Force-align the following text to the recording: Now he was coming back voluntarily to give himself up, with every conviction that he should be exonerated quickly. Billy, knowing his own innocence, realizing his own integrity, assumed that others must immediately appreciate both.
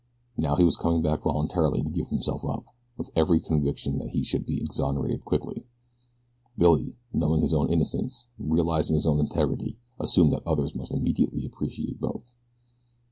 Now 0.35 0.55
he 0.55 0.63
was 0.63 0.77
coming 0.77 1.03
back 1.03 1.21
voluntarily 1.21 1.83
to 1.83 1.89
give 1.91 2.07
himself 2.07 2.43
up, 2.43 2.65
with 2.97 3.11
every 3.15 3.39
conviction 3.39 3.99
that 3.99 4.07
he 4.09 4.23
should 4.23 4.47
be 4.47 4.59
exonerated 4.59 5.23
quickly. 5.25 5.67
Billy, 6.57 6.95
knowing 7.13 7.41
his 7.43 7.53
own 7.53 7.71
innocence, 7.71 8.25
realizing 8.39 8.95
his 8.95 9.05
own 9.05 9.19
integrity, 9.19 9.77
assumed 9.99 10.33
that 10.33 10.41
others 10.43 10.73
must 10.73 10.91
immediately 10.91 11.45
appreciate 11.45 11.99
both. 12.01 12.33